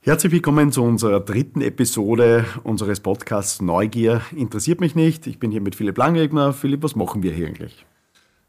[0.00, 5.28] Herzlich willkommen zu unserer dritten Episode unseres Podcasts Neugier interessiert mich nicht.
[5.28, 6.52] Ich bin hier mit Philipp Langregner.
[6.52, 7.86] Philipp, was machen wir hier eigentlich?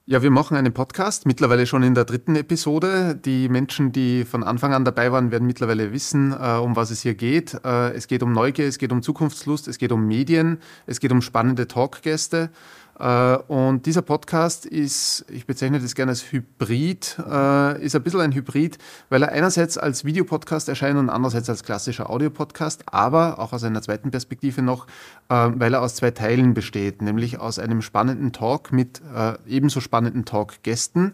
[0.07, 3.15] Ja, wir machen einen Podcast, mittlerweile schon in der dritten Episode.
[3.15, 7.01] Die Menschen, die von Anfang an dabei waren, werden mittlerweile wissen, äh, um was es
[7.01, 7.55] hier geht.
[7.65, 11.11] Äh, es geht um Neugier, es geht um Zukunftslust, es geht um Medien, es geht
[11.11, 12.51] um spannende Talkgäste.
[12.99, 18.21] Äh, und dieser Podcast ist, ich bezeichne das gerne als Hybrid, äh, ist ein bisschen
[18.21, 18.77] ein Hybrid,
[19.09, 23.81] weil er einerseits als Videopodcast erscheint und andererseits als klassischer Audiopodcast, aber auch aus einer
[23.81, 24.87] zweiten Perspektive noch,
[25.29, 29.01] äh, weil er aus zwei Teilen besteht, nämlich aus einem spannenden Talk mit
[29.47, 31.13] ebenso spannenden Talk-Gästen,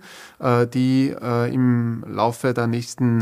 [0.73, 3.19] die im Laufe der nächsten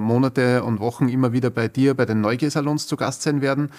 [0.00, 3.70] Monate und Wochen immer wieder bei dir bei den Neugier-Salons zu Gast sein werden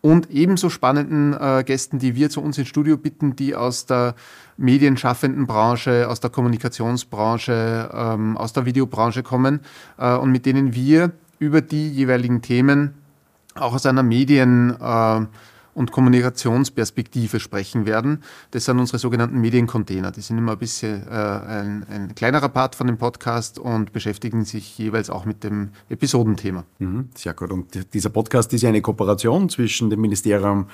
[0.00, 4.14] und ebenso spannenden äh, Gästen, die wir zu uns ins Studio bitten, die aus der
[4.56, 9.60] medienschaffenden Branche, aus der Kommunikationsbranche, ähm, aus der Videobranche kommen
[9.98, 12.94] äh, und mit denen wir über die jeweiligen Themen
[13.54, 15.26] auch aus einer Medien- äh,
[15.78, 18.24] und Kommunikationsperspektive sprechen werden.
[18.50, 20.10] Das sind unsere sogenannten Mediencontainer.
[20.10, 24.44] Die sind immer ein bisschen äh, ein, ein, kleinerer Part von dem Podcast und beschäftigen
[24.44, 26.64] sich jeweils auch mit dem Episodenthema.
[26.80, 27.52] Mhm, sehr gut.
[27.52, 30.66] Und dieser Podcast ist ja eine Kooperation zwischen dem Ministerium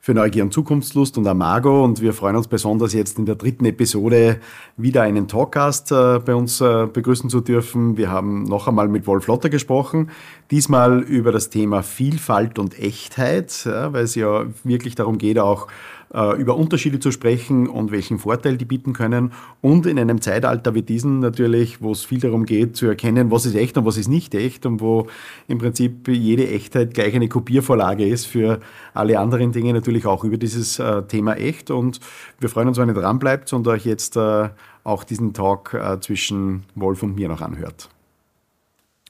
[0.00, 1.84] für Neugier und Zukunftslust und Amago.
[1.84, 4.40] Und wir freuen uns besonders jetzt in der dritten Episode
[4.76, 7.96] wieder einen Talkcast äh, bei uns äh, begrüßen zu dürfen.
[7.96, 10.10] Wir haben noch einmal mit Wolf Lotter gesprochen,
[10.50, 15.68] diesmal über das Thema Vielfalt und Echtheit, weil es ja wirklich darum geht, auch
[16.10, 19.32] über Unterschiede zu sprechen und welchen Vorteil die bieten können.
[19.60, 23.44] Und in einem Zeitalter wie diesem natürlich, wo es viel darum geht, zu erkennen, was
[23.44, 25.08] ist echt und was ist nicht echt und wo
[25.48, 28.60] im Prinzip jede Echtheit gleich eine Kopiervorlage ist für
[28.94, 31.70] alle anderen Dinge natürlich auch über dieses äh, Thema echt.
[31.70, 32.00] Und
[32.40, 34.48] wir freuen uns, wenn ihr dran bleibt und euch jetzt äh,
[34.84, 37.90] auch diesen Talk zwischen Wolf und mir noch anhört.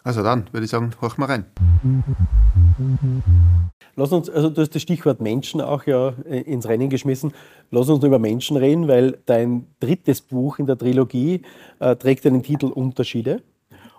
[0.09, 1.44] Also dann würde ich sagen, horch mal rein.
[3.94, 7.34] Lass uns, also du hast das Stichwort Menschen auch ja äh, ins Rennen geschmissen.
[7.71, 11.43] Lass uns über Menschen reden, weil dein drittes Buch in der Trilogie
[11.78, 13.43] äh, trägt den Titel Unterschiede.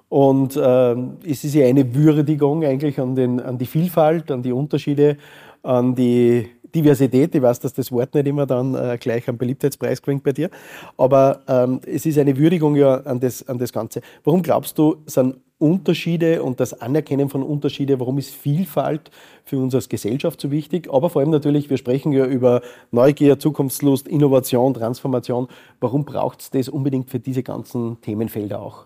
[0.08, 0.96] Und äh,
[1.30, 5.16] es ist ja eine Würdigung eigentlich an, den, an die Vielfalt, an die Unterschiede,
[5.62, 7.36] an die Diversität.
[7.36, 10.50] Ich weiß, dass das Wort nicht immer dann äh, gleich einen Beliebtheitspreis gewinnt bei dir.
[10.98, 14.02] Aber ähm, es ist eine Würdigung ja an das, an das Ganze.
[14.24, 19.12] Warum glaubst du, sind Unterschiede und das Anerkennen von Unterschiede, warum ist Vielfalt
[19.44, 20.90] für uns als Gesellschaft so wichtig?
[20.92, 22.62] Aber vor allem natürlich, wir sprechen ja über
[22.92, 25.48] Neugier, Zukunftslust, Innovation, Transformation.
[25.82, 28.86] Warum braucht es das unbedingt für diese ganzen Themenfelder auch?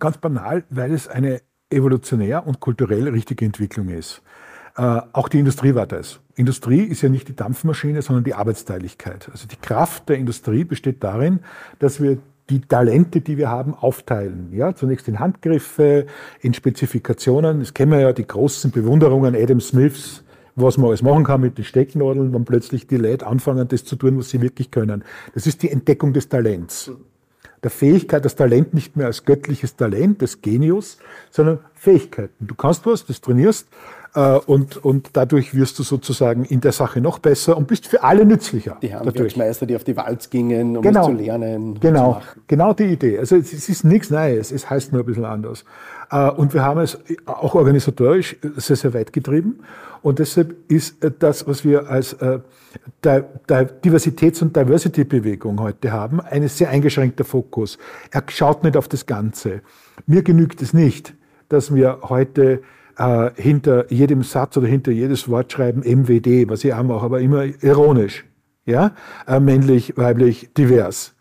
[0.00, 1.40] Ganz banal, weil es eine
[1.70, 4.22] evolutionär und kulturell richtige Entwicklung ist.
[4.76, 6.20] Äh, auch die Industrie war das.
[6.34, 9.28] Industrie ist ja nicht die Dampfmaschine, sondern die Arbeitsteiligkeit.
[9.30, 11.40] Also die Kraft der Industrie besteht darin,
[11.78, 12.18] dass wir
[12.50, 14.50] die Talente, die wir haben, aufteilen.
[14.52, 16.06] Ja, zunächst in Handgriffe,
[16.40, 17.60] in Spezifikationen.
[17.60, 20.24] Das kennen wir ja, die großen Bewunderungen Adam Smiths,
[20.56, 23.96] was man alles machen kann mit den Stecknadeln, wenn plötzlich die Leute anfangen, das zu
[23.96, 25.04] tun, was sie wirklich können.
[25.34, 26.90] Das ist die Entdeckung des Talents.
[27.62, 30.98] Der Fähigkeit, das Talent nicht mehr als göttliches Talent, das Genius,
[31.30, 32.46] sondern Fähigkeiten.
[32.46, 33.68] Du kannst was, das trainierst
[34.14, 38.02] äh, und, und dadurch wirst du sozusagen in der Sache noch besser und bist für
[38.02, 38.78] alle nützlicher.
[38.82, 41.78] Die Handwerksmeister, die auf die Walz gingen, um genau, zu lernen.
[41.80, 43.18] Genau, zu genau die Idee.
[43.18, 45.64] Also es, es ist nichts Neues, es heißt nur ein bisschen anders.
[46.10, 49.60] Äh, und wir haben es auch organisatorisch sehr, sehr weit getrieben.
[50.02, 52.38] Und deshalb ist das, was wir als äh,
[53.04, 57.78] Diversitäts- und Diversity-Bewegung heute haben, ein sehr eingeschränkter Fokus.
[58.10, 59.60] Er schaut nicht auf das Ganze.
[60.06, 61.14] Mir genügt es nicht,
[61.48, 62.62] dass wir heute
[62.96, 67.20] äh, hinter jedem Satz oder hinter jedes Wort schreiben MWD, was ich auch mache, aber
[67.20, 68.24] immer ironisch.
[68.66, 68.94] Ja?
[69.26, 71.14] Äh, männlich, weiblich, divers.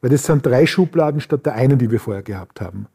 [0.00, 2.86] Weil das sind drei Schubladen statt der einen, die wir vorher gehabt haben.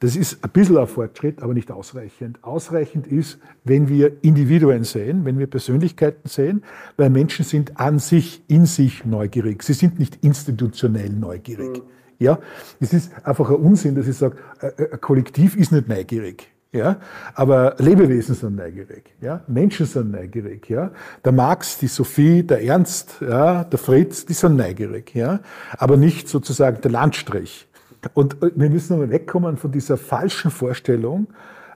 [0.00, 2.44] Das ist ein bisschen ein Fortschritt, aber nicht ausreichend.
[2.44, 6.62] Ausreichend ist, wenn wir Individuen sehen, wenn wir Persönlichkeiten sehen,
[6.96, 9.64] weil Menschen sind an sich, in sich neugierig.
[9.64, 11.78] Sie sind nicht institutionell neugierig.
[11.78, 11.97] Mhm.
[12.18, 12.38] Ja,
[12.80, 16.48] es ist einfach ein Unsinn, dass ich sage, ein Kollektiv ist nicht neugierig.
[16.70, 16.96] Ja,
[17.34, 20.90] aber Lebewesen sind neugierig, ja, Menschen sind neugierig, ja,
[21.24, 25.40] der Max, die Sophie, der Ernst, ja, der Fritz, die sind neugierig, ja,
[25.78, 27.66] aber nicht sozusagen der Landstrich.
[28.12, 31.28] Und äh, wir müssen aber wegkommen von dieser falschen Vorstellung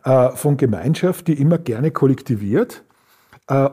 [0.05, 2.92] äh, von Gemeinschaft, die immer gerne kollektiviert äh,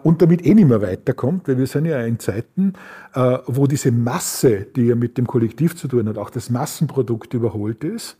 [0.04, 2.74] und damit eh nicht mehr weiterkommt, weil wir sind ja in Zeiten,
[3.14, 7.34] äh, wo diese Masse, die ja mit dem Kollektiv zu tun hat, auch das Massenprodukt
[7.34, 8.18] überholt ist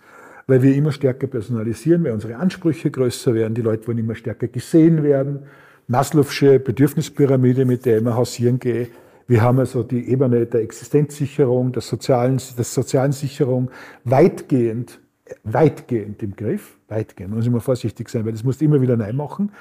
[0.50, 4.48] weil wir immer stärker personalisieren, weil unsere Ansprüche größer werden, die Leute wollen immer stärker
[4.48, 5.44] gesehen werden.
[5.88, 8.88] Maslow'sche Bedürfnispyramide, mit der ich immer hausieren gehe.
[9.28, 13.70] Wir haben also die Ebene der Existenzsicherung, der sozialen, der sozialen Sicherung
[14.06, 15.00] weitgehend,
[15.44, 16.78] weitgehend im Griff.
[16.88, 19.52] Weitgehend, muss ich mal vorsichtig sein, weil das musst du immer wieder neu machen.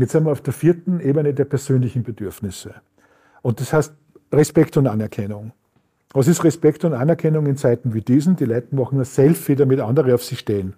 [0.00, 2.74] Jetzt sind wir auf der vierten Ebene der persönlichen Bedürfnisse.
[3.42, 3.92] Und das heißt
[4.32, 5.52] Respekt und Anerkennung.
[6.14, 8.34] Was ist Respekt und Anerkennung in Zeiten wie diesen?
[8.36, 10.74] Die Leute machen ein Selfie, damit andere auf sie stehen.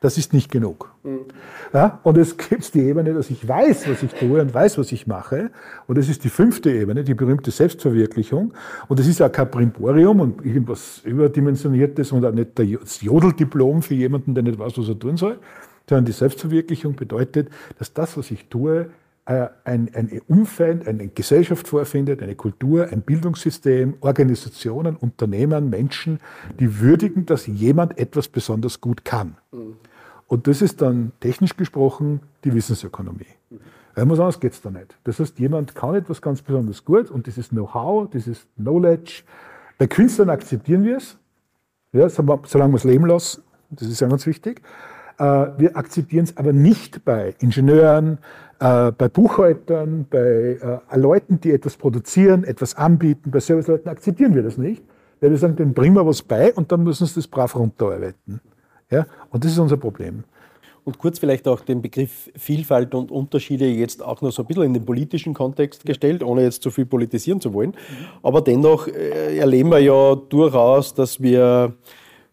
[0.00, 0.94] Das ist nicht genug.
[1.02, 1.20] Mhm.
[1.72, 4.92] Ja, und es gibt die Ebene, dass ich weiß, was ich tue und weiß, was
[4.92, 5.50] ich mache.
[5.86, 8.52] Und das ist die fünfte Ebene, die berühmte Selbstverwirklichung.
[8.88, 13.94] Und das ist auch kein Primborium und irgendwas Überdimensioniertes und auch nicht das Jodeldiplom für
[13.94, 15.38] jemanden, der nicht weiß, was er tun soll,
[15.90, 17.48] sondern die Selbstverwirklichung bedeutet,
[17.78, 18.90] dass das, was ich tue,
[19.26, 26.20] äh, ein, ein Umfeld, eine Gesellschaft vorfindet, eine Kultur, ein Bildungssystem, Organisationen, Unternehmen, Menschen,
[26.60, 29.36] die würdigen, dass jemand etwas besonders gut kann.
[30.28, 33.26] Und das ist dann technisch gesprochen die Wissensökonomie.
[33.96, 34.96] Weil man anders geht es da nicht.
[35.02, 39.24] Das heißt, jemand kann etwas ganz besonders gut und dieses Know-how, dieses Knowledge,
[39.76, 41.18] bei Künstlern akzeptieren wir es,
[41.92, 44.62] ja, solange wir es leben lassen, das ist ja ganz wichtig.
[45.20, 48.18] Äh, wir akzeptieren es aber nicht bei Ingenieuren,
[48.58, 50.18] äh, bei Buchhaltern, bei
[50.88, 54.82] äh, Leuten, die etwas produzieren, etwas anbieten, bei Serviceleuten akzeptieren wir das nicht,
[55.20, 58.40] weil wir sagen, denen bringen wir was bei und dann müssen sie das brav runterarbeiten.
[58.90, 59.06] Ja?
[59.28, 60.24] Und das ist unser Problem.
[60.84, 64.62] Und kurz vielleicht auch den Begriff Vielfalt und Unterschiede jetzt auch noch so ein bisschen
[64.62, 67.74] in den politischen Kontext gestellt, ohne jetzt zu viel politisieren zu wollen.
[68.22, 71.74] Aber dennoch erleben wir ja durchaus, dass wir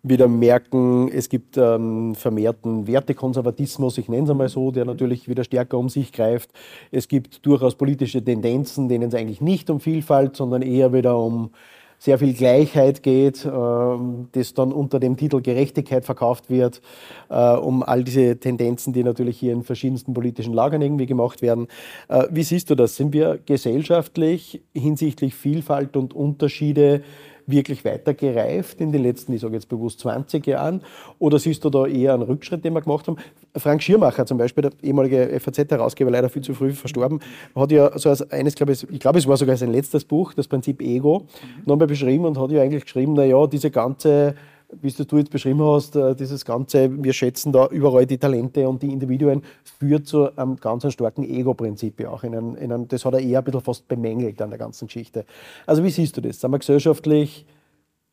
[0.10, 5.44] wieder merken, es gibt einen vermehrten Wertekonservatismus, ich nenne es einmal so, der natürlich wieder
[5.44, 6.50] stärker um sich greift.
[6.92, 11.52] Es gibt durchaus politische Tendenzen, denen es eigentlich nicht um Vielfalt, sondern eher wieder um
[12.00, 16.82] sehr viel Gleichheit geht, ähm, das dann unter dem Titel Gerechtigkeit verkauft wird,
[17.30, 21.68] äh, um all diese Tendenzen, die natürlich hier in verschiedensten politischen Lagern irgendwie gemacht werden.
[22.08, 22.96] Äh, wie siehst du das?
[22.96, 27.02] Sind wir gesellschaftlich hinsichtlich Vielfalt und Unterschiede
[27.48, 30.82] wirklich weiter gereift in den letzten, ich sage jetzt bewusst 20 Jahren?
[31.18, 33.18] Oder siehst du da eher einen Rückschritt, den wir gemacht haben?
[33.56, 37.20] Frank Schirmacher zum Beispiel, der ehemalige FAZ-Herausgeber, leider viel zu früh verstorben,
[37.56, 40.34] hat ja so als eines, glaube ich, ich glaube, es war sogar sein letztes Buch,
[40.34, 41.64] das Prinzip Ego, mhm.
[41.66, 44.36] nochmal beschrieben und hat ja eigentlich geschrieben, naja, diese ganze
[44.70, 48.82] wie du jetzt beschrieben hast, äh, dieses Ganze, wir schätzen da überall die Talente und
[48.84, 52.24] die Individuen, führt zu einem ganz starken Ego-Prinzip auch.
[52.24, 54.88] In einem, in einem, das hat er eher ein bisschen fast bemängelt an der ganzen
[54.88, 55.26] Geschichte.
[55.66, 56.42] Also wie siehst du das?
[56.42, 57.46] Sind wir gesellschaftlich,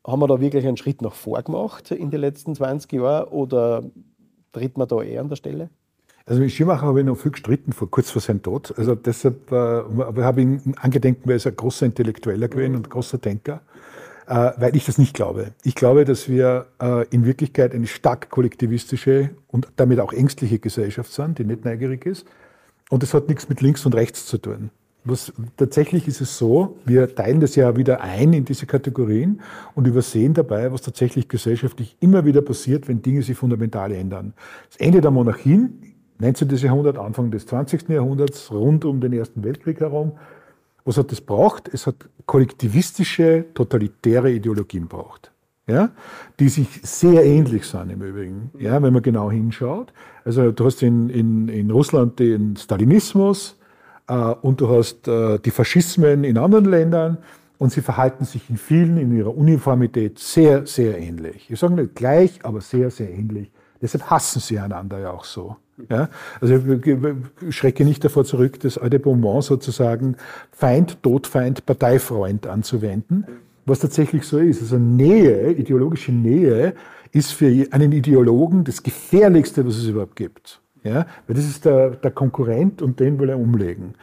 [0.06, 3.82] haben wir da wirklich einen Schritt nach vor gemacht in den letzten 20 Jahren oder
[4.52, 5.70] tritt man da eher an der Stelle?
[6.26, 8.72] Also mit Schirmacher habe ich noch viel gestritten, vor, kurz vor seinem Tod.
[8.78, 12.86] Also deshalb äh, habe ich ihn angedenkt, weil er ist ein großer Intellektueller gewesen und
[12.86, 13.60] ein großer Denker.
[14.26, 15.52] Äh, weil ich das nicht glaube.
[15.64, 21.12] Ich glaube, dass wir äh, in Wirklichkeit eine stark kollektivistische und damit auch ängstliche Gesellschaft
[21.12, 22.26] sind, die nicht neugierig ist.
[22.88, 24.70] Und das hat nichts mit links und rechts zu tun.
[25.06, 29.42] Was, tatsächlich ist es so, wir teilen das ja wieder ein in diese Kategorien
[29.74, 34.32] und übersehen dabei, was tatsächlich gesellschaftlich immer wieder passiert, wenn Dinge sich fundamental ändern.
[34.70, 36.48] Das Ende der Monarchien, 19.
[36.56, 37.90] Jahrhundert, Anfang des 20.
[37.90, 40.12] Jahrhunderts, rund um den Ersten Weltkrieg herum,
[40.84, 41.68] was hat das braucht?
[41.72, 41.96] Es hat
[42.26, 45.30] kollektivistische, totalitäre Ideologien braucht.
[45.66, 45.92] Ja,
[46.38, 49.94] die sich sehr ähnlich sind im Übrigen, ja, wenn man genau hinschaut.
[50.22, 53.58] Also du hast in, in, in Russland den Stalinismus
[54.06, 57.16] äh, und du hast äh, die Faschismen in anderen Ländern
[57.56, 61.50] und sie verhalten sich in vielen in ihrer Uniformität sehr, sehr ähnlich.
[61.50, 63.50] Ich sage nicht gleich, aber sehr, sehr ähnlich.
[63.84, 65.56] Deshalb hassen sie einander ja auch so.
[65.90, 66.08] Ja?
[66.40, 70.16] Also ich schrecke nicht davor zurück, das alte Bonbon sozusagen
[70.52, 73.26] Feind, Todfeind, Parteifreund anzuwenden,
[73.66, 74.62] was tatsächlich so ist.
[74.62, 76.72] Also Nähe, ideologische Nähe
[77.12, 80.62] ist für einen Ideologen das Gefährlichste, was es überhaupt gibt.
[80.82, 83.96] Ja, weil das ist der, der Konkurrent und den will er umlegen.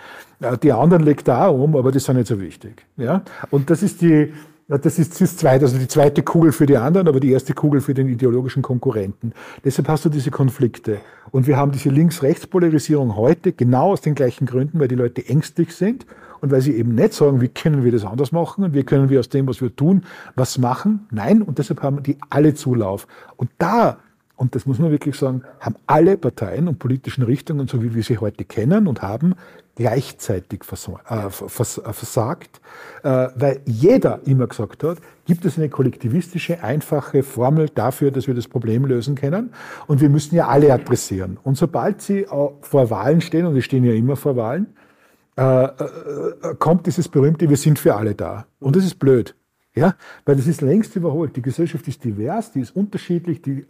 [0.61, 2.85] Die anderen legt da um, aber die sind nicht so wichtig.
[2.97, 4.31] Ja, und das ist die,
[4.71, 7.53] ja, das ist das zweite, also die zweite Kugel für die anderen, aber die erste
[7.53, 9.33] Kugel für den ideologischen Konkurrenten.
[9.65, 11.01] Deshalb hast du diese Konflikte.
[11.31, 15.75] Und wir haben diese Links-Rechts-Polarisierung heute genau aus den gleichen Gründen, weil die Leute ängstlich
[15.75, 16.05] sind
[16.39, 19.09] und weil sie eben nicht sagen, wie können wir das anders machen und wie können
[19.09, 20.03] wir aus dem, was wir tun,
[20.35, 21.05] was machen.
[21.11, 23.07] Nein, und deshalb haben die alle Zulauf.
[23.35, 23.97] Und da
[24.41, 28.01] und das muss man wirklich sagen, haben alle Parteien und politischen Richtungen, so wie wir
[28.01, 29.35] sie heute kennen und haben,
[29.75, 32.61] gleichzeitig äh, versagt,
[33.03, 38.33] äh, weil jeder immer gesagt hat, gibt es eine kollektivistische, einfache Formel dafür, dass wir
[38.33, 39.53] das Problem lösen können
[39.87, 41.37] und wir müssen ja alle adressieren.
[41.43, 42.25] Und sobald sie
[42.61, 44.67] vor Wahlen stehen, und sie stehen ja immer vor Wahlen,
[45.35, 45.67] äh,
[46.59, 48.45] kommt dieses berühmte, wir sind für alle da.
[48.59, 49.35] Und das ist blöd.
[49.73, 51.33] Ja, weil das ist längst überholt.
[51.37, 53.65] Die Gesellschaft ist divers, die ist unterschiedlich, die,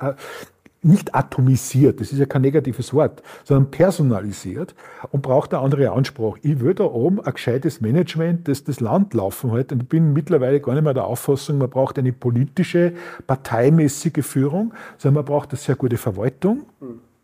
[0.84, 4.74] nicht atomisiert, das ist ja kein negatives Wort, sondern personalisiert
[5.12, 6.40] und braucht eine andere Ansprache.
[6.42, 9.72] Ich will da oben ein gescheites Management, das das Land laufen hat.
[9.72, 12.94] Und ich bin mittlerweile gar nicht mehr der Auffassung, man braucht eine politische,
[13.28, 16.64] parteimäßige Führung, sondern man braucht eine sehr gute Verwaltung.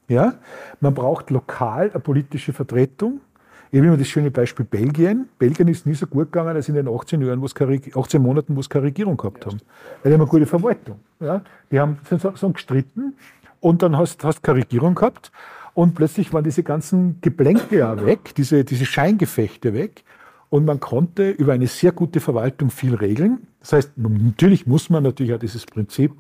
[0.07, 0.35] Ja?
[0.79, 3.21] Man braucht lokal eine politische Vertretung.
[3.69, 5.27] Ich habe immer das schöne Beispiel Belgien.
[5.37, 8.21] Belgien ist nie so gut gegangen als in den 18 Jahren, wo es keine, 18
[8.21, 9.59] Monaten, wo es keine Regierung gehabt haben.
[10.01, 10.99] Weil die haben eine gute Verwaltung.
[11.19, 11.41] Ja?
[11.69, 13.15] Die haben sind so gestritten
[13.59, 15.31] und dann hast du keine Regierung gehabt
[15.73, 20.03] und plötzlich waren diese ganzen Geplänke ja weg, diese, diese Scheingefechte weg
[20.49, 23.47] und man konnte über eine sehr gute Verwaltung viel regeln.
[23.59, 26.13] Das heißt, natürlich muss man natürlich auch dieses Prinzip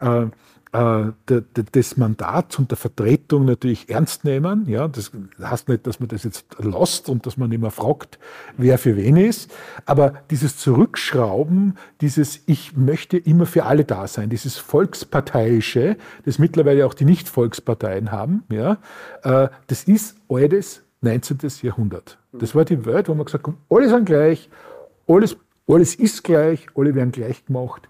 [0.00, 0.26] äh,
[0.72, 4.68] des Mandats und der Vertretung natürlich ernst nehmen.
[4.68, 8.18] Ja, das heißt nicht, dass man das jetzt lost und dass man immer fragt,
[8.56, 9.50] wer für wen ist.
[9.86, 16.84] Aber dieses Zurückschrauben, dieses Ich möchte immer für alle da sein, dieses Volksparteiische, das mittlerweile
[16.86, 18.78] auch die Nicht-Volksparteien haben, ja,
[19.22, 21.38] äh, das ist altes 19.
[21.62, 22.18] Jahrhundert.
[22.32, 24.50] Das war die Welt, wo man gesagt hat, alle sind gleich,
[25.06, 27.88] alles, alles ist gleich, alle werden gleich gemacht.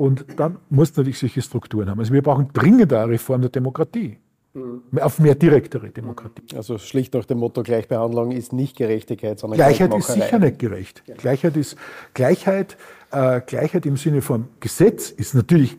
[0.00, 2.00] Und dann muss natürlich solche Strukturen haben.
[2.00, 4.16] Also wir brauchen dringend eine Reform der Demokratie.
[4.54, 4.80] Mhm.
[4.98, 6.56] Auf mehr direktere Demokratie.
[6.56, 11.02] Also schlicht nach dem Motto Gleichbehandlung ist nicht Gerechtigkeit, sondern Gleichheit ist sicher nicht gerecht.
[11.06, 11.16] Ja.
[11.16, 11.76] Gleichheit ist
[12.14, 12.78] Gleichheit,
[13.10, 15.76] äh, Gleichheit im Sinne von Gesetz ist natürlich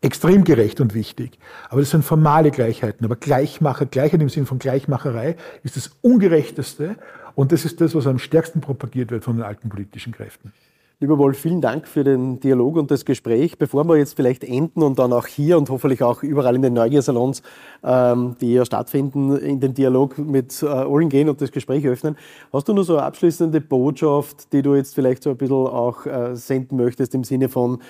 [0.00, 1.38] extrem gerecht und wichtig.
[1.68, 3.04] Aber das sind formale Gleichheiten.
[3.04, 6.96] Aber Gleichmacher, Gleichheit im Sinne von Gleichmacherei ist das Ungerechteste.
[7.36, 10.52] Und das ist das, was am stärksten propagiert wird von den alten politischen Kräften.
[10.98, 13.58] Lieber Wolf, vielen Dank für den Dialog und das Gespräch.
[13.58, 16.72] Bevor wir jetzt vielleicht enden und dann auch hier und hoffentlich auch überall in den
[16.72, 17.42] Neugiersalons,
[17.84, 22.16] ähm, die ja stattfinden, in den Dialog mit äh, allen gehen und das Gespräch öffnen,
[22.50, 26.06] hast du nur so eine abschließende Botschaft, die du jetzt vielleicht so ein bisschen auch
[26.06, 27.82] äh, senden möchtest im Sinne von,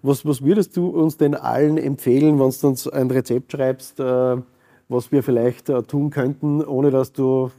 [0.00, 4.36] was, was würdest du uns denn allen empfehlen, wenn du uns ein Rezept schreibst, äh,
[4.88, 7.50] was wir vielleicht äh, tun könnten, ohne dass du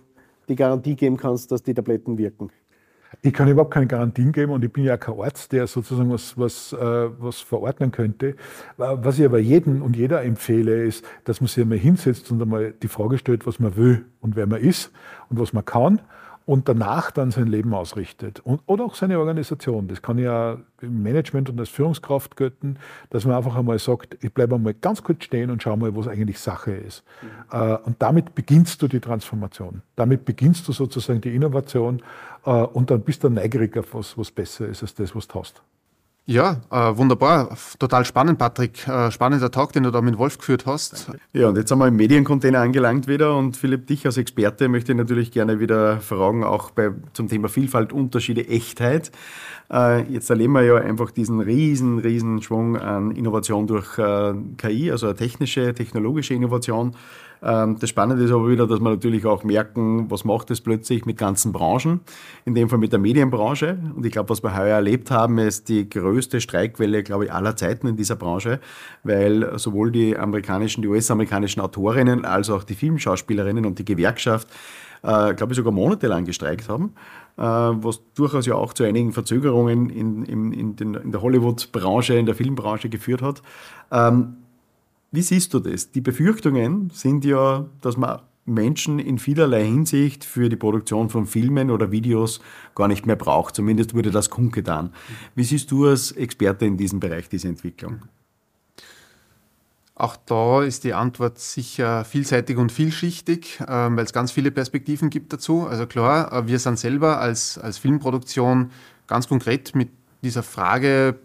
[0.50, 2.50] die Garantie geben kannst, dass die Tabletten wirken?
[3.22, 6.38] Ich kann überhaupt keine Garantien geben und ich bin ja kein Arzt, der sozusagen was,
[6.38, 6.78] was, äh,
[7.20, 8.36] was verordnen könnte.
[8.78, 12.74] Was ich aber jedem und jeder empfehle, ist, dass man sich einmal hinsetzt und einmal
[12.74, 14.92] die Frage stellt, was man will und wer man ist
[15.30, 16.02] und was man kann
[16.46, 18.40] und danach dann sein Leben ausrichtet.
[18.40, 19.88] Und, oder auch seine Organisation.
[19.88, 22.78] Das kann ja im Management und als Führungskraft gelten,
[23.10, 26.08] dass man einfach einmal sagt, ich bleibe einmal ganz kurz stehen und schau mal, was
[26.08, 27.04] eigentlich Sache ist.
[27.22, 27.60] Mhm.
[27.60, 29.82] Äh, und damit beginnst du die Transformation.
[29.96, 32.04] Damit beginnst du sozusagen die Innovation
[32.46, 35.40] äh, und dann bist du neugierig auf was, was besser ist als das, was du
[35.40, 35.64] hast.
[36.28, 37.56] Ja, äh, wunderbar.
[37.78, 38.88] Total spannend, Patrick.
[38.88, 41.12] Äh, spannender Talk, den du da mit Wolf geführt hast.
[41.34, 43.38] Ja, und jetzt haben wir im Mediencontainer angelangt wieder.
[43.38, 47.48] Und Philipp, dich als Experte möchte ich natürlich gerne wieder fragen, auch bei, zum Thema
[47.48, 49.12] Vielfalt, Unterschiede, Echtheit.
[49.72, 54.92] Äh, jetzt erleben wir ja einfach diesen riesen, riesen Schwung an Innovation durch äh, KI,
[54.92, 56.96] also technische, technologische Innovation.
[57.46, 61.06] Ähm, das Spannende ist aber wieder, dass wir natürlich auch merken, was macht es plötzlich
[61.06, 62.00] mit ganzen Branchen,
[62.44, 63.78] in dem Fall mit der Medienbranche.
[63.96, 67.56] Und ich glaube, was wir heuer erlebt haben, ist die größte Streikwelle, glaube ich, aller
[67.56, 68.60] Zeiten in dieser Branche,
[69.04, 74.48] weil sowohl die amerikanischen, die US-amerikanischen Autorinnen als auch die Filmschauspielerinnen und die Gewerkschaft,
[75.04, 76.94] äh, glaube ich, sogar monatelang gestreikt haben,
[77.38, 82.16] äh, was durchaus ja auch zu einigen Verzögerungen in, in, in, den, in der Hollywood-Branche,
[82.16, 83.44] in der Filmbranche geführt hat.
[83.92, 84.38] Ähm,
[85.16, 85.92] wie siehst du das?
[85.92, 91.72] Die Befürchtungen sind ja, dass man Menschen in vielerlei Hinsicht für die Produktion von Filmen
[91.72, 92.40] oder Videos
[92.76, 93.56] gar nicht mehr braucht.
[93.56, 94.92] Zumindest wurde das kundgetan.
[95.34, 98.04] Wie siehst du als Experte in diesem Bereich diese Entwicklung?
[99.96, 105.10] Auch da ist die Antwort sicher vielseitig und vielschichtig, ähm, weil es ganz viele Perspektiven
[105.10, 105.66] gibt dazu.
[105.66, 108.72] Also klar, äh, wir sind selber als, als Filmproduktion
[109.08, 109.90] ganz konkret mit
[110.24, 111.20] dieser Frage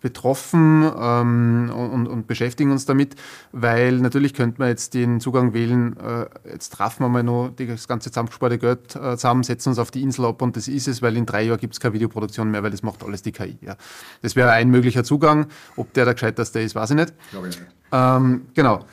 [0.00, 3.16] betroffen ähm, und, und, beschäftigen uns damit,
[3.52, 7.86] weil natürlich könnte man jetzt den Zugang wählen, äh, jetzt trafen wir mal noch das
[7.86, 11.02] ganze zusammengesparte Geld äh, zusammen, setzen uns auf die Insel ab und das ist es,
[11.02, 13.58] weil in drei Jahren gibt es keine Videoproduktion mehr, weil das macht alles die KI.
[13.60, 13.76] Ja.
[14.22, 15.46] Das wäre ein möglicher Zugang.
[15.76, 17.12] Ob der der gescheiterste ist, weiß ich nicht.
[17.30, 17.70] Glaube ich nicht.
[17.92, 18.84] Ähm, genau.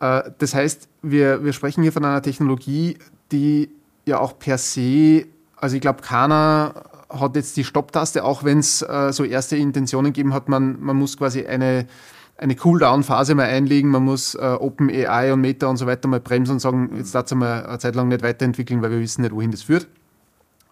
[0.00, 2.98] Äh, das heißt, wir, wir sprechen hier von einer Technologie,
[3.32, 3.70] die
[4.06, 5.26] ja auch per se,
[5.56, 6.74] also ich glaube, keiner
[7.20, 10.96] hat jetzt die Stopptaste, auch wenn es äh, so erste Intentionen gegeben hat, man, man
[10.96, 11.86] muss quasi eine,
[12.36, 16.52] eine Cooldown-Phase mal einlegen, man muss äh, OpenAI und Meta und so weiter mal bremsen
[16.52, 19.50] und sagen, jetzt es mal eine Zeit lang nicht weiterentwickeln, weil wir wissen nicht, wohin
[19.50, 19.88] das führt.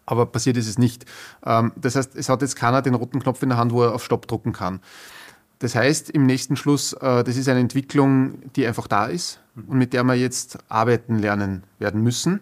[0.05, 1.07] Aber passiert ist es nicht.
[1.45, 3.95] Ähm, das heißt, es hat jetzt keiner den roten Knopf in der Hand, wo er
[3.95, 4.81] auf Stopp drucken kann.
[5.63, 9.79] Das heißt im nächsten Schluss, äh, das ist eine Entwicklung, die einfach da ist und
[9.79, 12.41] mit der wir jetzt arbeiten lernen werden müssen.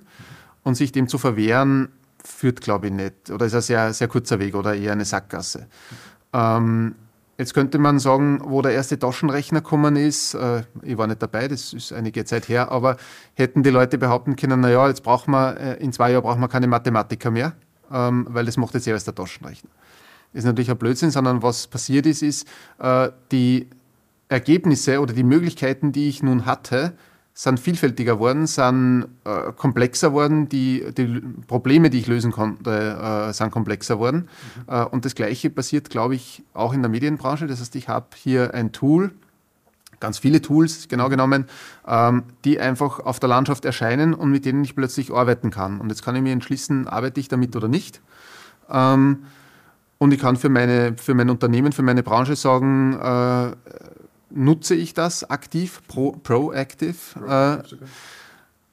[0.63, 1.89] Und sich dem zu verwehren,
[2.25, 3.31] führt, glaube ich, nicht.
[3.31, 5.67] Oder ist ein sehr, sehr kurzer Weg oder eher eine Sackgasse.
[6.33, 6.95] Ähm,
[7.41, 11.49] Jetzt könnte man sagen, wo der erste Taschenrechner gekommen ist, äh, ich war nicht dabei,
[11.49, 12.99] das ist einige Zeit her, aber
[13.33, 16.49] hätten die Leute behaupten können, naja, jetzt brauchen wir, äh, in zwei Jahren brauchen wir
[16.49, 17.55] keine Mathematiker mehr,
[17.91, 19.71] ähm, weil das macht jetzt erst der Taschenrechner.
[20.35, 22.47] Das ist natürlich ein Blödsinn, sondern was passiert ist, ist,
[22.79, 23.71] äh, die
[24.29, 26.93] Ergebnisse oder die Möglichkeiten, die ich nun hatte,
[27.33, 33.33] sind vielfältiger geworden, sind äh, komplexer geworden, die, die, Probleme, die ich lösen konnte, äh,
[33.33, 34.29] sind komplexer geworden.
[34.67, 34.75] Mhm.
[34.75, 37.47] Äh, und das Gleiche passiert, glaube ich, auch in der Medienbranche.
[37.47, 39.13] Das heißt, ich habe hier ein Tool,
[40.01, 41.47] ganz viele Tools, genau genommen,
[41.87, 45.81] ähm, die einfach auf der Landschaft erscheinen und mit denen ich plötzlich arbeiten kann.
[45.81, 48.01] Und jetzt kann ich mir entschließen, arbeite ich damit oder nicht.
[48.71, 49.25] Ähm,
[49.99, 53.53] und ich kann für, meine, für mein Unternehmen, für meine Branche sagen, äh,
[54.31, 56.95] nutze ich das aktiv, pro, proactive
[57.27, 57.77] äh,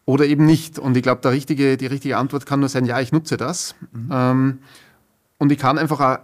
[0.06, 0.80] oder eben nicht.
[0.80, 3.76] Und ich glaube, richtige, die richtige Antwort kann nur sein, ja, ich nutze das.
[3.92, 4.10] Mhm.
[4.12, 4.60] Ähm,
[5.38, 6.18] und ich kann einfach auch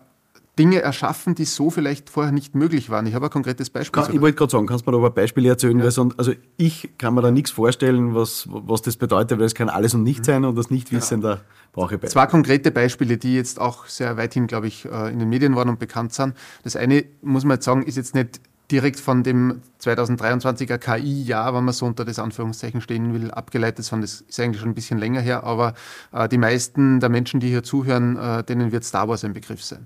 [0.57, 3.07] Dinge erschaffen, die so vielleicht vorher nicht möglich waren.
[3.07, 4.03] Ich habe ein konkretes Beispiel.
[4.03, 5.79] Kann, ich wollte gerade sagen, kannst du mir da ein Beispiel erzählen?
[5.79, 5.89] Ja.
[5.89, 9.67] Sonst, also ich kann mir da nichts vorstellen, was, was das bedeutet, weil es kann
[9.67, 10.31] alles und nichts mhm.
[10.31, 11.35] sein und das Nichtwissen, ja.
[11.35, 12.25] da brauche ich Beispiele.
[12.25, 15.69] Zwei konkrete Beispiele, die jetzt auch sehr weithin, glaube ich, äh, in den Medien waren
[15.69, 16.35] und bekannt sind.
[16.63, 18.39] Das eine, muss man jetzt sagen, ist jetzt nicht
[18.71, 24.03] direkt von dem 2023er KI-Jahr, wenn man so unter das Anführungszeichen stehen will, abgeleitet, sondern
[24.03, 25.73] das ist eigentlich schon ein bisschen länger her, aber
[26.11, 29.63] äh, die meisten der Menschen, die hier zuhören, äh, denen wird Star Wars ein Begriff
[29.63, 29.85] sein.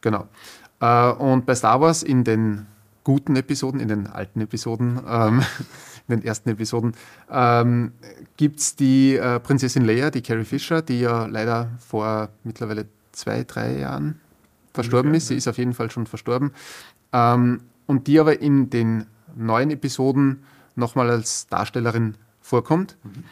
[0.00, 0.28] Genau.
[0.80, 2.66] Äh, und bei Star Wars in den
[3.04, 5.42] guten Episoden, in den alten Episoden, ähm,
[6.08, 6.94] in den ersten Episoden,
[7.30, 7.92] ähm,
[8.36, 13.44] gibt es die äh, Prinzessin Leia, die Carrie Fisher, die ja leider vor mittlerweile zwei,
[13.44, 14.20] drei Jahren
[14.72, 15.28] verstorben ist.
[15.28, 16.52] Sie ist auf jeden Fall schon verstorben.
[17.12, 20.44] Ähm, und die aber in den neuen Episoden
[20.76, 22.96] nochmal als Darstellerin vorkommt.
[23.02, 23.24] Mhm.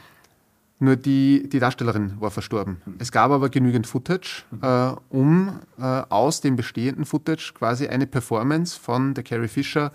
[0.81, 2.83] Nur die, die Darstellerin war verstorben.
[2.85, 2.95] Mhm.
[2.99, 4.59] Es gab aber genügend Footage, mhm.
[4.63, 9.93] äh, um äh, aus dem bestehenden Footage quasi eine Performance von der Carrie Fisher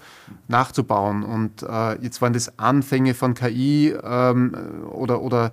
[0.48, 1.24] nachzubauen.
[1.24, 4.56] Und äh, jetzt waren das Anfänge von KI ähm,
[4.90, 5.52] oder, oder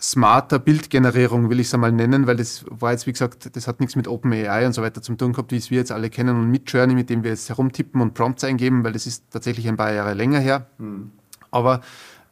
[0.00, 3.80] smarter Bildgenerierung, will ich es einmal nennen, weil das war jetzt, wie gesagt, das hat
[3.80, 6.36] nichts mit OpenAI und so weiter zu tun gehabt, wie es wir jetzt alle kennen
[6.36, 9.66] und mit Journey, mit dem wir jetzt herumtippen und Prompts eingeben, weil das ist tatsächlich
[9.68, 10.66] ein paar Jahre länger her.
[10.78, 11.10] Mhm.
[11.50, 11.80] Aber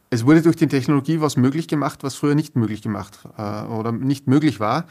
[0.09, 3.91] es wurde durch die Technologie was möglich gemacht, was früher nicht möglich gemacht äh, oder
[3.91, 4.85] nicht möglich war,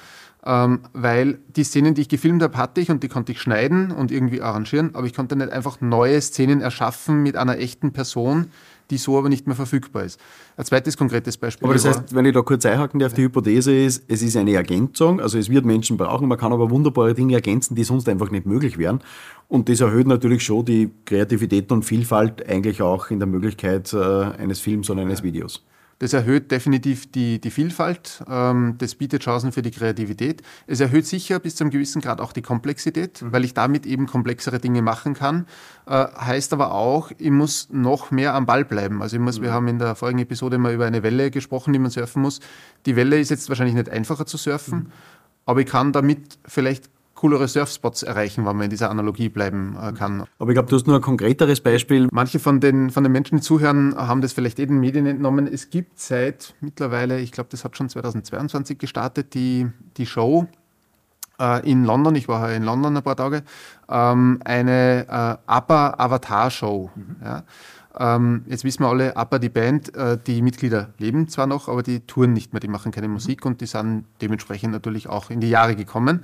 [0.44, 3.90] ähm, weil die Szenen, die ich gefilmt habe, hatte ich und die konnte ich schneiden
[3.90, 8.50] und irgendwie arrangieren, aber ich konnte nicht einfach neue Szenen erschaffen mit einer echten Person,
[8.90, 10.20] die so aber nicht mehr verfügbar ist.
[10.57, 11.66] Ein zweites konkretes Beispiel.
[11.66, 14.55] Aber das heißt, wenn ich da kurz einhaken darf, die Hypothese ist, es ist eine
[14.55, 18.31] Ergänzung, also es wird Menschen brauchen, man kann aber wunderbare Dinge ergänzen, die sonst einfach
[18.31, 19.01] nicht möglich wären.
[19.49, 23.99] Und das erhöht natürlich schon die Kreativität und Vielfalt eigentlich auch in der Möglichkeit äh,
[23.99, 25.64] eines Films oder eines Videos.
[25.98, 30.42] Das erhöht definitiv die, die Vielfalt, ähm, das bietet Chancen für die Kreativität.
[30.66, 33.32] Es erhöht sicher bis zu einem gewissen Grad auch die Komplexität, mhm.
[33.32, 35.46] weil ich damit eben komplexere Dinge machen kann.
[35.87, 39.00] Äh, heißt aber auch, ich muss noch mehr am Ball bleiben.
[39.00, 39.44] Also ich muss, mhm.
[39.44, 42.40] wir haben in der vorigen Episode mal über eine Welle gesprochen, die man surfen muss.
[42.85, 44.92] Die Welle ist jetzt wahrscheinlich nicht einfacher zu surfen, mhm.
[45.46, 49.92] aber ich kann damit vielleicht coolere Surfspots erreichen, wenn man in dieser Analogie bleiben äh,
[49.92, 50.24] kann.
[50.38, 52.09] Aber ich glaube, du hast nur ein konkreteres Beispiel.
[52.12, 55.48] Manche von den, von den Menschen, die zuhören, haben das vielleicht eh den Medien entnommen.
[55.52, 60.46] Es gibt seit mittlerweile, ich glaube, das hat schon 2022 gestartet, die, die Show
[61.40, 63.42] äh, in London, ich war in London ein paar Tage,
[63.88, 66.90] ähm, eine äh, Upper Avatar Show.
[66.94, 67.16] Mhm.
[67.22, 67.42] Ja.
[67.98, 71.82] Ähm, jetzt wissen wir alle, APA, die Band, äh, die Mitglieder leben zwar noch, aber
[71.82, 75.40] die touren nicht mehr, die machen keine Musik und die sind dementsprechend natürlich auch in
[75.40, 76.22] die Jahre gekommen.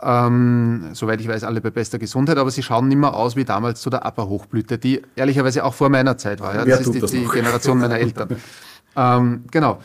[0.00, 3.44] Ähm, soweit ich weiß, alle bei bester Gesundheit, aber sie schauen nicht mehr aus wie
[3.44, 6.54] damals zu der APA-Hochblüte, die ehrlicherweise auch vor meiner Zeit war.
[6.54, 6.64] Ja?
[6.66, 8.36] Das ist jetzt die Generation meiner Eltern.
[8.96, 9.78] ähm, genau.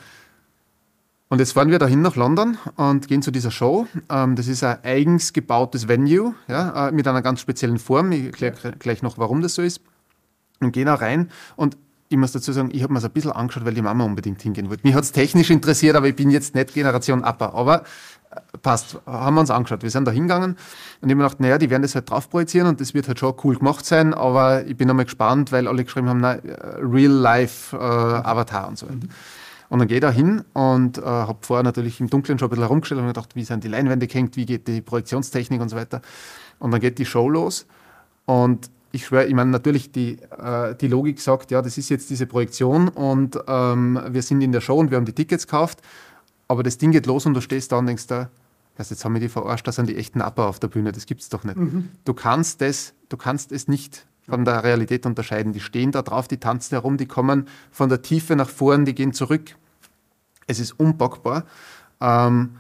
[1.29, 3.87] Und jetzt fahren wir dahin nach London und gehen zu dieser Show.
[4.09, 8.11] Ähm, das ist ein eigens gebautes Venue ja, äh, mit einer ganz speziellen Form.
[8.11, 9.79] Ich erkläre gleich noch, warum das so ist
[10.61, 11.77] und gehe da rein und
[12.11, 14.41] ich muss dazu sagen, ich habe mir das ein bisschen angeschaut, weil die Mama unbedingt
[14.41, 14.85] hingehen wollte.
[14.85, 17.53] Mich hat es technisch interessiert, aber ich bin jetzt nicht Generation Upper.
[17.53, 17.83] Aber
[18.31, 19.81] äh, passt, haben wir uns angeschaut.
[19.81, 20.57] Wir sind da hingegangen und
[20.99, 23.17] ich habe mir gedacht, naja, die werden das halt drauf projizieren und das wird halt
[23.17, 26.81] schon cool gemacht sein, aber ich bin nochmal gespannt, weil alle geschrieben haben, na, äh,
[26.81, 29.07] Real-Life-Avatar äh, und so weiter.
[29.69, 32.49] Und dann gehe ich da hin und äh, habe vorher natürlich im Dunkeln schon ein
[32.49, 35.69] bisschen herumgestellt und mir gedacht, wie sind die Leinwände gehängt, wie geht die Projektionstechnik und
[35.69, 36.01] so weiter.
[36.59, 37.65] Und dann geht die Show los
[38.25, 42.09] und ich schwöre, ich meine, natürlich die, äh, die Logik sagt, ja, das ist jetzt
[42.09, 45.81] diese Projektion und ähm, wir sind in der Show und wir haben die Tickets gekauft,
[46.47, 48.29] aber das Ding geht los und du stehst da und denkst da,
[48.77, 51.21] jetzt haben wir die verarscht, das sind die echten Upper auf der Bühne, das gibt
[51.21, 51.57] es doch nicht.
[51.57, 51.89] Mhm.
[52.03, 55.53] Du, kannst das, du kannst es nicht von der Realität unterscheiden.
[55.53, 58.95] Die stehen da drauf, die tanzen herum, die kommen von der Tiefe nach vorn, die
[58.95, 59.55] gehen zurück.
[60.47, 61.45] Es ist unpackbar.
[61.99, 62.51] Ähm,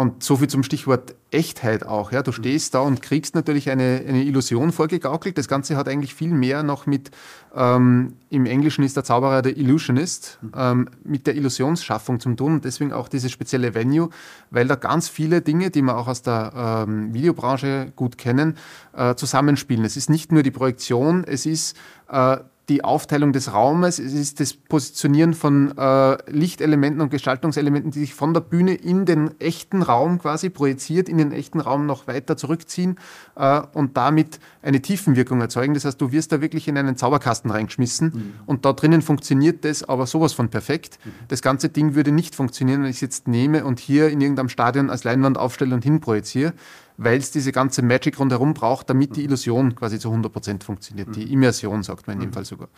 [0.00, 2.12] und so viel zum Stichwort Echtheit auch.
[2.12, 2.22] Ja.
[2.22, 5.36] Du stehst da und kriegst natürlich eine, eine Illusion vorgegaukelt.
[5.36, 7.10] Das Ganze hat eigentlich viel mehr noch mit,
[7.52, 12.54] ähm, im Englischen ist der Zauberer der Illusionist, ähm, mit der Illusionsschaffung zu tun.
[12.54, 14.10] Und deswegen auch dieses spezielle Venue,
[14.50, 18.56] weil da ganz viele Dinge, die wir auch aus der ähm, Videobranche gut kennen,
[18.96, 19.84] äh, zusammenspielen.
[19.84, 21.76] Es ist nicht nur die Projektion, es ist
[22.08, 22.36] äh,
[22.68, 28.14] die Aufteilung des Raumes, es ist das Positionieren von äh, Lichtelementen und Gestaltungselementen, die sich
[28.14, 32.36] von der Bühne in den echten Raum quasi projiziert, in den echten Raum noch weiter
[32.36, 32.98] zurückziehen
[33.36, 35.72] äh, und damit eine Tiefenwirkung erzeugen.
[35.72, 38.34] Das heißt, du wirst da wirklich in einen Zauberkasten reingeschmissen mhm.
[38.44, 40.98] und da drinnen funktioniert das aber sowas von perfekt.
[41.04, 41.10] Mhm.
[41.28, 44.50] Das ganze Ding würde nicht funktionieren, wenn ich es jetzt nehme und hier in irgendeinem
[44.50, 46.52] Stadion als Leinwand aufstelle und hinprojiziere
[46.98, 51.14] weil es diese ganze Magic rundherum braucht, damit die Illusion quasi zu 100% funktioniert.
[51.16, 52.68] Die Immersion, sagt man in dem Fall sogar.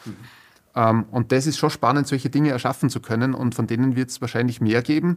[0.76, 4.10] Ähm, und das ist schon spannend, solche Dinge erschaffen zu können und von denen wird
[4.10, 5.16] es wahrscheinlich mehr geben.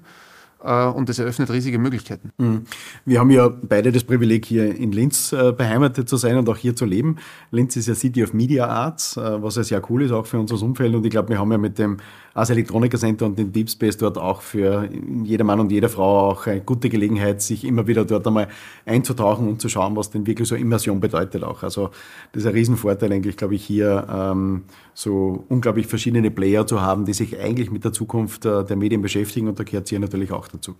[0.63, 2.31] Äh, und das eröffnet riesige Möglichkeiten.
[2.37, 2.63] Mhm.
[3.05, 6.57] Wir haben ja beide das Privileg, hier in Linz äh, beheimatet zu sein und auch
[6.57, 7.17] hier zu leben.
[7.51, 10.39] Linz ist ja City of Media Arts, äh, was ja sehr cool ist, auch für
[10.39, 10.95] unser Umfeld.
[10.95, 11.97] Und ich glaube, wir haben ja mit dem
[12.35, 14.89] Ars Electronica Center und dem Deep Space dort auch für
[15.23, 18.47] jeder Mann und jede Frau auch eine gute Gelegenheit, sich immer wieder dort einmal
[18.85, 21.61] einzutauchen und zu schauen, was denn wirklich so Immersion bedeutet auch.
[21.61, 21.91] Also
[22.31, 24.63] das ist ein Riesenvorteil eigentlich, glaube ich, hier ähm,
[24.95, 29.03] so unglaublich verschiedene Player zu haben, die sich eigentlich mit der Zukunft äh, der Medien
[29.03, 30.75] beschäftigen und da gehört hier natürlich auch dazu.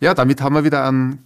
[0.00, 1.18] Ja, damit haben wir wieder einen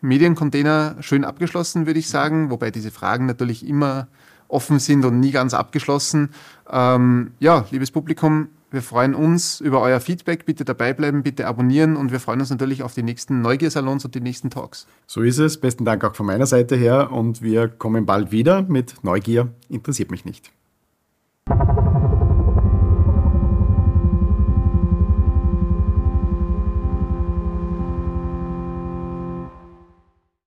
[0.00, 4.06] Mediencontainer schön abgeschlossen, würde ich sagen, wobei diese Fragen natürlich immer
[4.48, 6.30] offen sind und nie ganz abgeschlossen.
[6.70, 10.44] Ähm, ja, liebes Publikum, wir freuen uns über euer Feedback.
[10.44, 14.14] Bitte dabei bleiben, bitte abonnieren und wir freuen uns natürlich auf die nächsten Neugiersalons und
[14.14, 14.86] die nächsten Talks.
[15.06, 15.58] So ist es.
[15.58, 20.10] Besten Dank auch von meiner Seite her und wir kommen bald wieder mit Neugier interessiert
[20.10, 20.50] mich nicht.